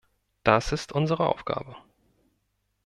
[0.43, 1.75] Das ist unsere Aufgabe!